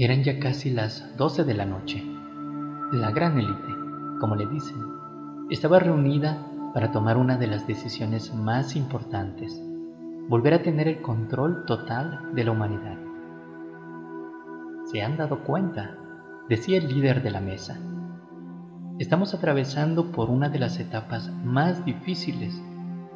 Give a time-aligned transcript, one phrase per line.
[0.00, 2.00] Eran ya casi las doce de la noche.
[2.92, 3.74] La gran élite,
[4.20, 4.76] como le dicen,
[5.50, 6.38] estaba reunida
[6.72, 9.60] para tomar una de las decisiones más importantes,
[10.28, 12.96] volver a tener el control total de la humanidad.
[14.84, 15.96] ¿Se han dado cuenta?
[16.48, 17.76] decía el líder de la mesa.
[19.00, 22.62] Estamos atravesando por una de las etapas más difíciles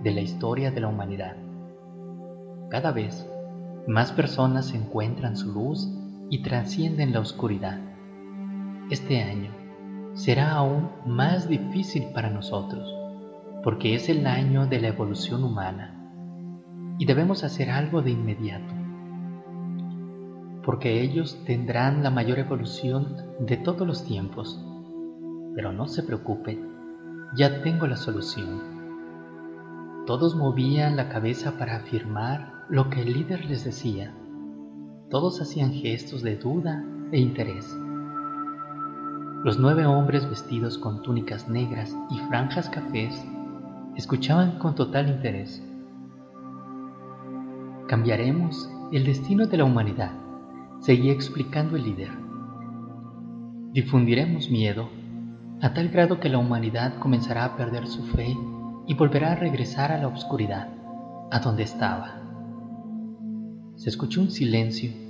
[0.02, 1.36] de la historia de la humanidad.
[2.70, 3.24] Cada vez
[3.86, 5.88] más personas encuentran su luz
[6.32, 7.78] y trascienden la oscuridad.
[8.88, 9.50] Este año
[10.14, 12.90] será aún más difícil para nosotros,
[13.62, 18.72] porque es el año de la evolución humana y debemos hacer algo de inmediato,
[20.64, 24.58] porque ellos tendrán la mayor evolución de todos los tiempos.
[25.54, 26.66] Pero no se preocupen,
[27.36, 28.62] ya tengo la solución.
[30.06, 34.14] Todos movían la cabeza para afirmar lo que el líder les decía.
[35.12, 37.78] Todos hacían gestos de duda e interés.
[39.44, 43.22] Los nueve hombres vestidos con túnicas negras y franjas cafés
[43.94, 45.62] escuchaban con total interés.
[47.88, 50.12] Cambiaremos el destino de la humanidad,
[50.80, 52.08] seguía explicando el líder.
[53.74, 54.88] Difundiremos miedo
[55.60, 58.34] a tal grado que la humanidad comenzará a perder su fe
[58.86, 60.70] y volverá a regresar a la oscuridad,
[61.30, 62.18] a donde estaba.
[63.76, 65.01] Se escuchó un silencio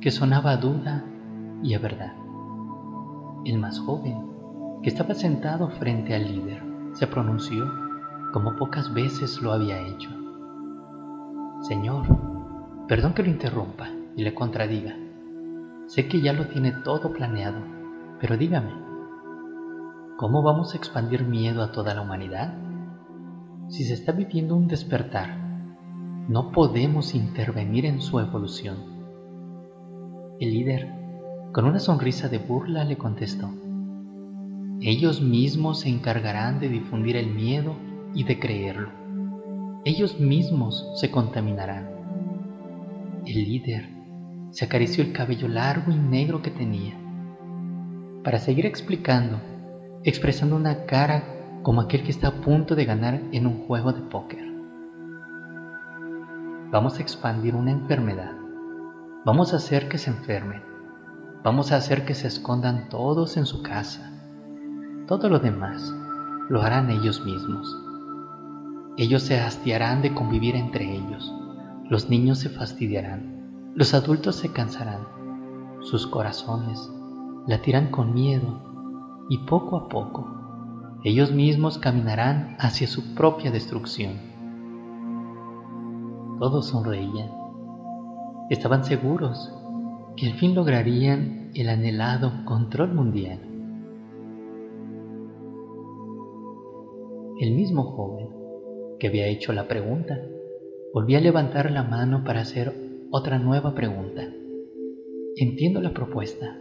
[0.00, 1.04] que sonaba a duda
[1.62, 2.14] y a verdad.
[3.44, 4.26] El más joven,
[4.82, 7.66] que estaba sentado frente al líder, se pronunció
[8.32, 10.10] como pocas veces lo había hecho.
[11.62, 12.06] Señor,
[12.86, 14.94] perdón que lo interrumpa y le contradiga.
[15.86, 17.60] Sé que ya lo tiene todo planeado,
[18.20, 18.72] pero dígame,
[20.18, 22.54] ¿cómo vamos a expandir miedo a toda la humanidad?
[23.68, 25.36] Si se está viviendo un despertar,
[26.28, 28.95] no podemos intervenir en su evolución.
[30.38, 30.88] El líder,
[31.52, 33.50] con una sonrisa de burla, le contestó,
[34.82, 37.74] ellos mismos se encargarán de difundir el miedo
[38.14, 38.90] y de creerlo.
[39.86, 41.88] Ellos mismos se contaminarán.
[43.24, 43.88] El líder
[44.50, 46.94] se acarició el cabello largo y negro que tenía,
[48.22, 49.40] para seguir explicando,
[50.04, 51.24] expresando una cara
[51.62, 54.44] como aquel que está a punto de ganar en un juego de póker.
[56.70, 58.45] Vamos a expandir una enfermedad.
[59.26, 60.62] Vamos a hacer que se enfermen.
[61.42, 64.12] Vamos a hacer que se escondan todos en su casa.
[65.08, 65.92] Todo lo demás
[66.48, 67.76] lo harán ellos mismos.
[68.96, 71.34] Ellos se hastiarán de convivir entre ellos.
[71.90, 73.72] Los niños se fastidiarán.
[73.74, 75.00] Los adultos se cansarán.
[75.80, 76.88] Sus corazones
[77.48, 84.12] latirán con miedo y poco a poco ellos mismos caminarán hacia su propia destrucción.
[86.38, 87.45] Todos sonreían.
[88.50, 89.52] Estaban seguros
[90.16, 93.40] que al fin lograrían el anhelado control mundial.
[97.40, 98.28] El mismo joven
[98.98, 100.20] que había hecho la pregunta
[100.94, 102.72] volvió a levantar la mano para hacer
[103.10, 104.32] otra nueva pregunta.
[105.36, 106.58] Entiendo la propuesta,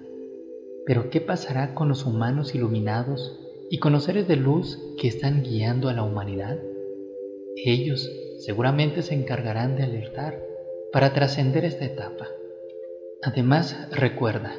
[0.86, 5.44] pero ¿qué pasará con los humanos iluminados y con los seres de luz que están
[5.44, 6.60] guiando a la humanidad.
[7.56, 8.10] Ellos
[8.40, 10.40] seguramente se encargarán de alertar
[10.96, 12.26] para trascender esta etapa.
[13.22, 14.54] Además, recuerda,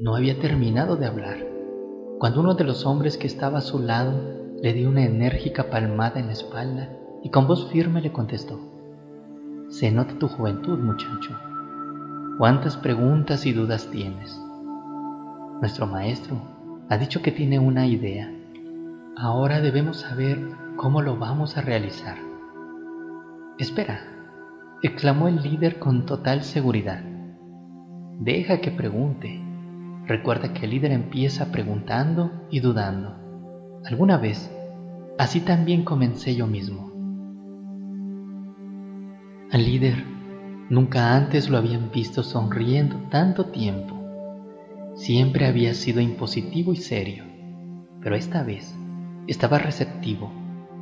[0.00, 1.46] no había terminado de hablar
[2.18, 4.14] cuando uno de los hombres que estaba a su lado
[4.62, 8.58] le dio una enérgica palmada en la espalda y con voz firme le contestó,
[9.68, 11.38] Se nota tu juventud, muchacho.
[12.38, 14.34] ¿Cuántas preguntas y dudas tienes?
[15.60, 16.40] Nuestro maestro
[16.88, 18.32] ha dicho que tiene una idea.
[19.18, 20.38] Ahora debemos saber
[20.76, 22.16] cómo lo vamos a realizar.
[23.58, 24.19] Espera,
[24.82, 27.02] exclamó el líder con total seguridad.
[28.18, 29.40] Deja que pregunte.
[30.06, 33.14] Recuerda que el líder empieza preguntando y dudando.
[33.84, 34.50] Alguna vez,
[35.18, 36.90] así también comencé yo mismo.
[39.52, 40.04] Al líder
[40.70, 43.96] nunca antes lo habían visto sonriendo tanto tiempo.
[44.94, 47.24] Siempre había sido impositivo y serio,
[48.00, 48.74] pero esta vez
[49.26, 50.32] estaba receptivo,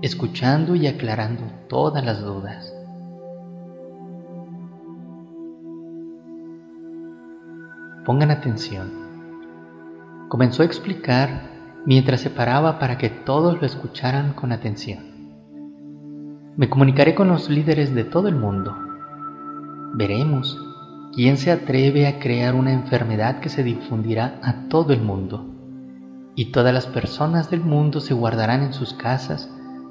[0.03, 2.78] escuchando y aclarando todas las dudas.
[8.09, 8.91] Pongan atención.
[10.31, 15.05] Comenzó a explicar mientras se paraba para que todos lo escucharan con atención.
[16.57, 18.75] Me comunicaré con los líderes de todo el mundo.
[19.93, 20.57] Veremos
[21.13, 25.45] ¿Quién se atreve a crear una enfermedad que se difundirá a todo el mundo?
[26.35, 29.51] Y todas las personas del mundo se guardarán en sus casas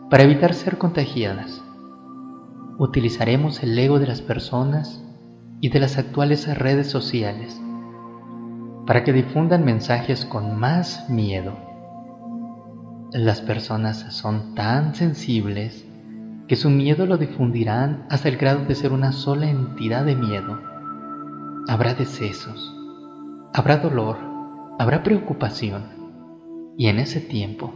[0.10, 1.62] para evitar ser contagiadas.
[2.80, 5.04] Utilizaremos el ego de las personas
[5.62, 7.62] y de las actuales redes sociales
[8.88, 11.54] para que difundan mensajes con más miedo.
[13.12, 15.86] Las personas son tan sensibles
[16.48, 20.58] que su miedo lo difundirán hasta el grado de ser una sola entidad de miedo.
[21.68, 22.74] Habrá decesos,
[23.54, 24.18] habrá dolor,
[24.80, 25.84] habrá preocupación,
[26.78, 27.74] y en ese tiempo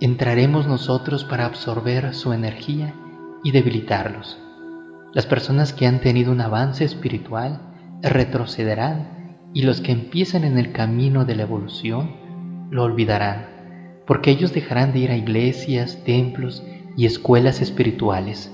[0.00, 2.94] entraremos nosotros para absorber su energía
[3.44, 4.38] y debilitarlos.
[5.12, 7.60] Las personas que han tenido un avance espiritual
[8.02, 9.15] retrocederán
[9.52, 12.10] y los que empiezan en el camino de la evolución
[12.70, 13.46] lo olvidarán,
[14.06, 16.62] porque ellos dejarán de ir a iglesias, templos
[16.96, 18.52] y escuelas espirituales.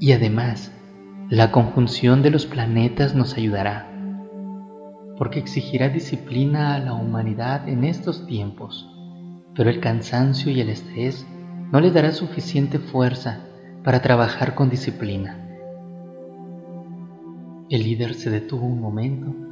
[0.00, 0.72] Y además,
[1.28, 3.88] la conjunción de los planetas nos ayudará,
[5.16, 8.88] porque exigirá disciplina a la humanidad en estos tiempos,
[9.54, 11.26] pero el cansancio y el estrés
[11.70, 13.40] no les dará suficiente fuerza
[13.84, 15.38] para trabajar con disciplina.
[17.70, 19.51] El líder se detuvo un momento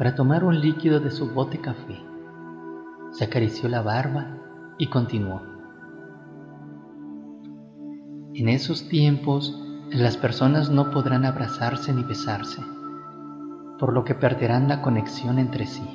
[0.00, 1.94] para tomar un líquido de su bote café.
[3.12, 4.34] Se acarició la barba
[4.78, 5.42] y continuó.
[8.32, 12.62] En esos tiempos las personas no podrán abrazarse ni besarse,
[13.78, 15.86] por lo que perderán la conexión entre sí,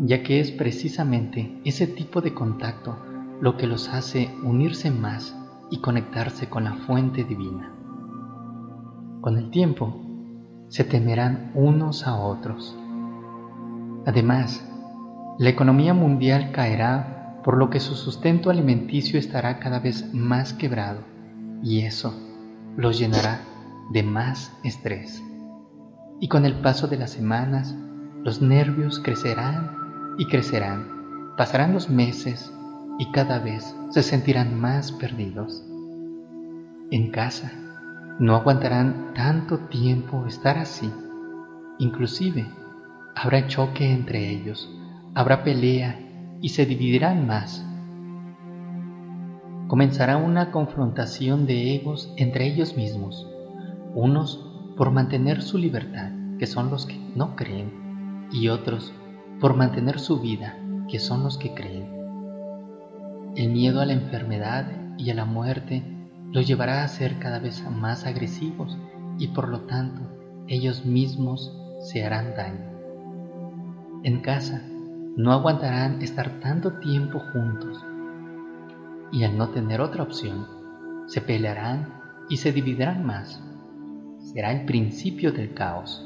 [0.00, 2.96] ya que es precisamente ese tipo de contacto
[3.42, 5.36] lo que los hace unirse más
[5.70, 7.74] y conectarse con la fuente divina.
[9.20, 10.00] Con el tiempo,
[10.68, 12.78] se temerán unos a otros.
[14.06, 14.64] Además,
[15.38, 21.00] la economía mundial caerá por lo que su sustento alimenticio estará cada vez más quebrado
[21.62, 22.14] y eso
[22.76, 23.40] los llenará
[23.90, 25.22] de más estrés.
[26.20, 27.74] Y con el paso de las semanas,
[28.22, 29.76] los nervios crecerán
[30.18, 32.52] y crecerán, pasarán los meses
[32.98, 35.64] y cada vez se sentirán más perdidos.
[36.90, 37.50] En casa
[38.18, 40.92] no aguantarán tanto tiempo estar así.
[41.78, 42.46] Inclusive
[43.14, 44.70] habrá choque entre ellos,
[45.14, 45.98] habrá pelea
[46.40, 47.64] y se dividirán más.
[49.68, 53.26] Comenzará una confrontación de egos entre ellos mismos,
[53.94, 58.92] unos por mantener su libertad, que son los que no creen, y otros
[59.40, 61.86] por mantener su vida, que son los que creen.
[63.36, 64.66] El miedo a la enfermedad
[64.98, 65.82] y a la muerte
[66.32, 68.76] los llevará a ser cada vez más agresivos
[69.18, 70.02] y por lo tanto
[70.48, 72.71] ellos mismos se harán daño.
[74.04, 74.60] En casa
[75.16, 77.84] no aguantarán estar tanto tiempo juntos
[79.12, 80.48] y al no tener otra opción
[81.06, 81.86] se pelearán
[82.28, 83.40] y se dividirán más.
[84.18, 86.04] Será el principio del caos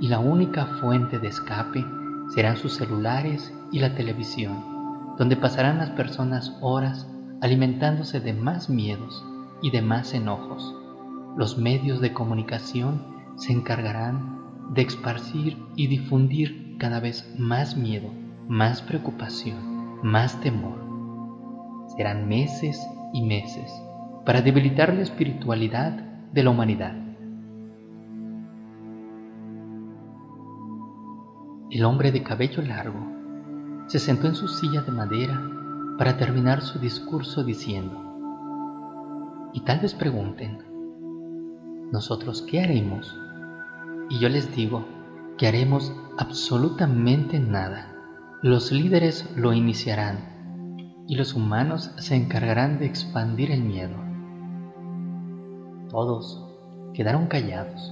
[0.00, 1.84] y la única fuente de escape
[2.32, 7.08] serán sus celulares y la televisión donde pasarán las personas horas
[7.40, 9.24] alimentándose de más miedos
[9.62, 10.76] y de más enojos.
[11.36, 13.02] Los medios de comunicación
[13.36, 14.38] se encargarán
[14.74, 18.08] de esparcir y difundir cada vez más miedo,
[18.48, 20.80] más preocupación, más temor.
[21.94, 22.80] Serán meses
[23.12, 23.70] y meses
[24.24, 25.92] para debilitar la espiritualidad
[26.32, 26.94] de la humanidad.
[31.70, 33.06] El hombre de cabello largo
[33.86, 35.38] se sentó en su silla de madera
[35.98, 40.60] para terminar su discurso diciendo, y tal vez pregunten,
[41.92, 43.14] ¿nosotros qué haremos?
[44.08, 44.82] Y yo les digo
[45.40, 47.96] que haremos absolutamente nada.
[48.42, 50.18] Los líderes lo iniciarán
[51.08, 53.96] y los humanos se encargarán de expandir el miedo.
[55.88, 56.46] Todos
[56.92, 57.90] quedaron callados.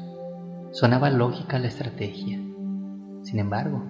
[0.73, 2.39] Sonaba lógica la estrategia.
[3.23, 3.83] Sin embargo,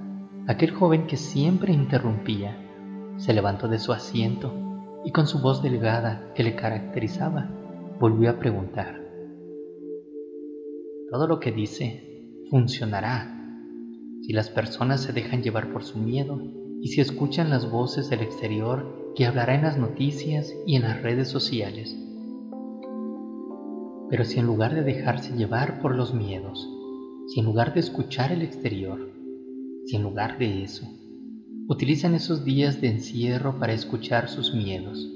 [0.48, 2.56] Aquel joven que siempre interrumpía
[3.18, 4.50] se levantó de su asiento
[5.04, 7.50] y con su voz delgada que le caracterizaba
[8.00, 8.98] volvió a preguntar.
[11.10, 13.37] Todo lo que dice funcionará
[14.22, 16.40] si las personas se dejan llevar por su miedo
[16.80, 21.02] y si escuchan las voces del exterior que hablará en las noticias y en las
[21.02, 21.96] redes sociales.
[24.10, 26.68] Pero si en lugar de dejarse llevar por los miedos,
[27.28, 29.12] si en lugar de escuchar el exterior,
[29.86, 30.86] si en lugar de eso
[31.68, 35.06] utilizan esos días de encierro para escuchar sus miedos,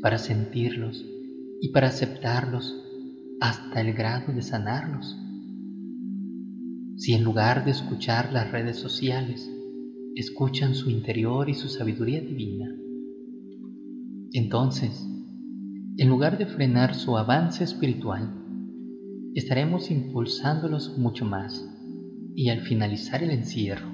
[0.00, 1.04] para sentirlos
[1.60, 2.82] y para aceptarlos
[3.40, 5.16] hasta el grado de sanarlos.
[6.96, 9.50] Si en lugar de escuchar las redes sociales,
[10.14, 12.74] escuchan su interior y su sabiduría divina,
[14.32, 15.06] entonces,
[15.98, 18.32] en lugar de frenar su avance espiritual,
[19.34, 21.68] estaremos impulsándolos mucho más
[22.34, 23.92] y al finalizar el encierro,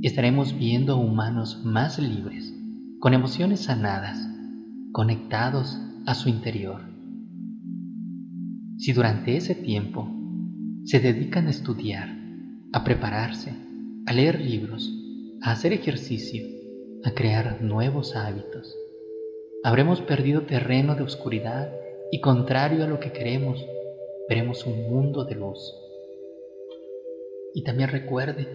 [0.00, 2.54] estaremos viendo humanos más libres,
[3.00, 4.18] con emociones sanadas,
[4.92, 6.80] conectados a su interior.
[8.78, 10.17] Si durante ese tiempo
[10.84, 12.08] se dedican a estudiar,
[12.72, 13.52] a prepararse,
[14.06, 14.90] a leer libros,
[15.42, 16.46] a hacer ejercicio,
[17.04, 18.76] a crear nuevos hábitos.
[19.64, 21.72] Habremos perdido terreno de oscuridad
[22.10, 23.64] y contrario a lo que queremos,
[24.28, 25.74] veremos un mundo de luz.
[27.54, 28.46] Y también recuerde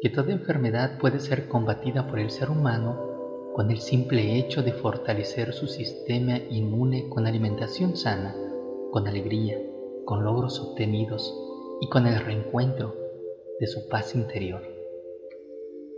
[0.00, 4.72] que toda enfermedad puede ser combatida por el ser humano con el simple hecho de
[4.72, 8.34] fortalecer su sistema inmune con alimentación sana,
[8.92, 9.58] con alegría,
[10.04, 11.34] con logros obtenidos
[11.80, 12.94] y con el reencuentro
[13.60, 14.62] de su paz interior.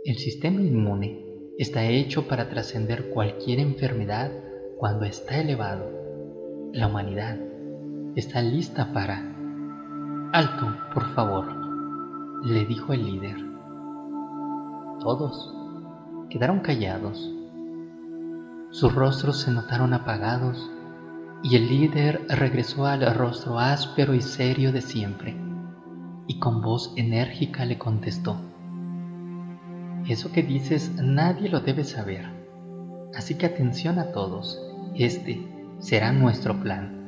[0.03, 1.25] El sistema inmune
[1.57, 4.31] está hecho para trascender cualquier enfermedad
[4.77, 6.71] cuando está elevado.
[6.73, 7.37] La humanidad
[8.15, 9.27] está lista para...
[10.33, 11.45] Alto, por favor,
[12.45, 13.35] le dijo el líder.
[15.01, 15.53] Todos
[16.29, 17.29] quedaron callados.
[18.71, 20.71] Sus rostros se notaron apagados
[21.43, 25.40] y el líder regresó al rostro áspero y serio de siempre
[26.31, 28.37] y con voz enérgica le contestó.
[30.07, 32.25] Eso que dices nadie lo debe saber,
[33.13, 34.57] así que atención a todos,
[34.95, 35.45] este
[35.79, 37.01] será nuestro plan.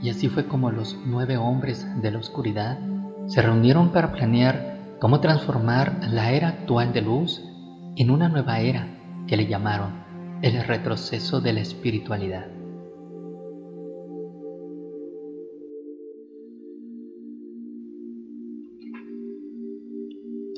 [0.00, 2.78] Y así fue como los nueve hombres de la oscuridad
[3.26, 7.42] se reunieron para planear cómo transformar la era actual de luz
[7.96, 8.86] en una nueva era
[9.26, 9.90] que le llamaron
[10.42, 12.55] el retroceso de la espiritualidad.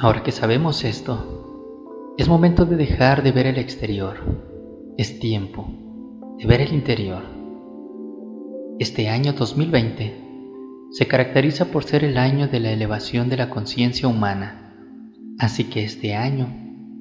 [0.01, 4.17] Ahora que sabemos esto, es momento de dejar de ver el exterior.
[4.97, 5.69] Es tiempo
[6.39, 7.25] de ver el interior.
[8.79, 10.15] Este año 2020
[10.93, 14.73] se caracteriza por ser el año de la elevación de la conciencia humana.
[15.37, 16.47] Así que este año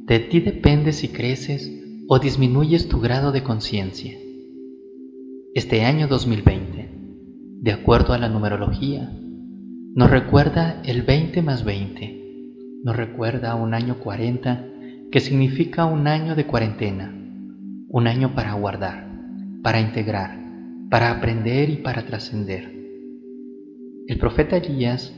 [0.07, 1.71] de ti depende si creces
[2.07, 4.17] o disminuyes tu grado de conciencia.
[5.53, 6.89] Este año 2020,
[7.61, 9.11] de acuerdo a la numerología,
[9.93, 12.26] nos recuerda el 20 más 20
[12.87, 14.63] nos recuerda un año 40
[15.11, 17.13] que significa un año de cuarentena,
[17.89, 19.05] un año para guardar,
[19.61, 20.39] para integrar,
[20.89, 22.73] para aprender y para trascender.
[24.07, 25.13] El profeta Elías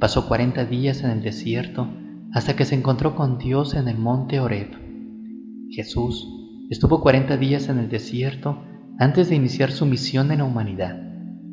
[0.00, 1.88] pasó 40 días en el desierto
[2.32, 4.70] hasta que se encontró con Dios en el monte Horeb.
[5.70, 6.26] Jesús
[6.70, 8.64] estuvo 40 días en el desierto
[8.98, 11.00] antes de iniciar su misión en la humanidad.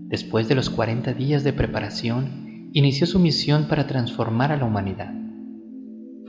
[0.07, 5.18] Después de los 40 días de preparación, inició su misión para transformar a la humanidad.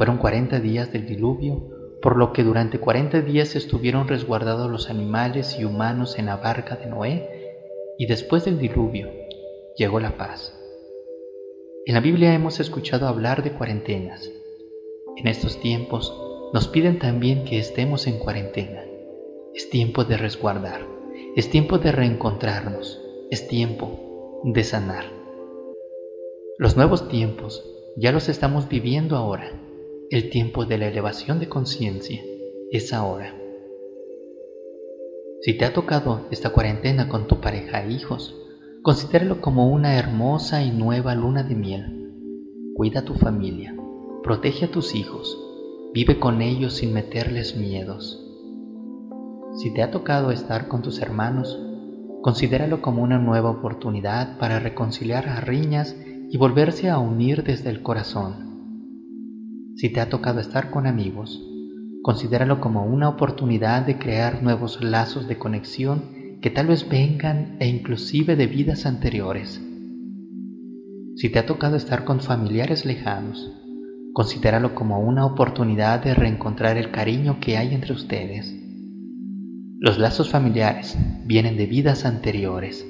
[0.00, 1.60] Fueron cuarenta días del diluvio,
[2.00, 6.76] por lo que durante cuarenta días estuvieron resguardados los animales y humanos en la barca
[6.76, 7.28] de Noé,
[7.98, 9.10] y después del diluvio
[9.76, 10.58] llegó la paz.
[11.84, 14.32] En la Biblia hemos escuchado hablar de cuarentenas.
[15.18, 16.18] En estos tiempos
[16.54, 18.82] nos piden también que estemos en cuarentena.
[19.54, 20.80] Es tiempo de resguardar,
[21.36, 22.98] es tiempo de reencontrarnos,
[23.30, 25.04] es tiempo de sanar.
[26.56, 27.62] Los nuevos tiempos
[27.98, 29.60] ya los estamos viviendo ahora
[30.10, 32.20] el tiempo de la elevación de conciencia
[32.72, 33.32] es ahora.
[35.42, 38.34] Si te ha tocado esta cuarentena con tu pareja e hijos,
[38.82, 42.12] considéralo como una hermosa y nueva luna de miel.
[42.74, 43.76] Cuida a tu familia,
[44.24, 45.38] protege a tus hijos,
[45.94, 48.20] vive con ellos sin meterles miedos.
[49.58, 51.56] Si te ha tocado estar con tus hermanos,
[52.20, 55.96] considéralo como una nueva oportunidad para reconciliar a riñas
[56.30, 58.49] y volverse a unir desde el corazón.
[59.80, 61.42] Si te ha tocado estar con amigos,
[62.02, 66.02] considéralo como una oportunidad de crear nuevos lazos de conexión
[66.42, 69.58] que tal vez vengan e inclusive de vidas anteriores.
[71.16, 73.50] Si te ha tocado estar con familiares lejanos,
[74.12, 78.54] considéralo como una oportunidad de reencontrar el cariño que hay entre ustedes.
[79.78, 82.86] Los lazos familiares vienen de vidas anteriores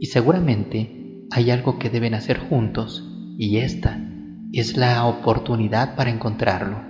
[0.00, 3.06] y seguramente hay algo que deben hacer juntos
[3.36, 4.06] y esta
[4.52, 6.82] es la oportunidad para encontrarlo.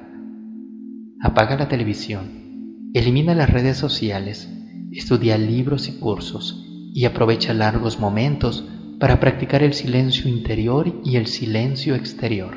[1.20, 4.48] Apaga la televisión, elimina las redes sociales,
[4.92, 6.64] estudia libros y cursos
[6.94, 8.64] y aprovecha largos momentos
[8.98, 12.56] para practicar el silencio interior y el silencio exterior.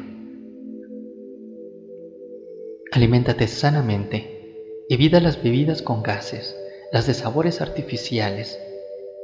[2.93, 4.55] Aliméntate sanamente,
[4.87, 6.55] evita las bebidas con gases,
[6.93, 8.57] las de sabores artificiales,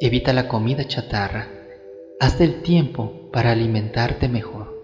[0.01, 1.47] evita la comida chatarra,
[2.19, 4.78] haz del tiempo para alimentarte mejor.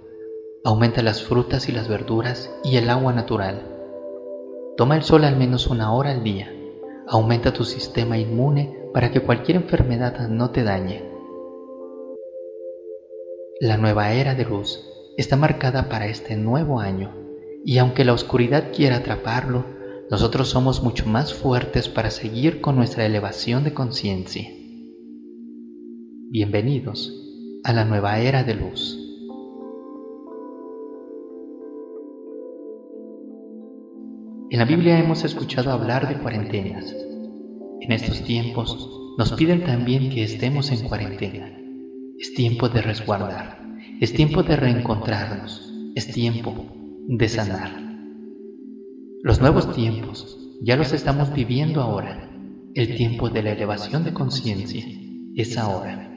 [0.67, 3.61] Aumenta las frutas y las verduras y el agua natural.
[4.77, 6.51] Toma el sol al menos una hora al día.
[7.07, 11.03] Aumenta tu sistema inmune para que cualquier enfermedad no te dañe.
[13.61, 14.83] La nueva era de luz
[15.17, 17.13] está marcada para este nuevo año
[17.63, 19.65] y aunque la oscuridad quiera atraparlo,
[20.09, 24.49] nosotros somos mucho más fuertes para seguir con nuestra elevación de conciencia.
[26.31, 27.13] Bienvenidos
[27.63, 29.04] a la nueva era de luz.
[34.51, 36.95] En la Biblia hemos escuchado hablar de cuarentenas.
[37.81, 38.87] En estos tiempos
[39.17, 41.51] nos piden también que estemos en cuarentena.
[42.19, 43.57] Es tiempo de resguardar,
[43.99, 46.53] es tiempo de reencontrarnos, es tiempo
[47.07, 47.71] de sanar.
[49.23, 52.29] Los nuevos tiempos ya los estamos viviendo ahora.
[52.75, 54.85] El tiempo de la elevación de conciencia
[55.33, 56.14] es ahora.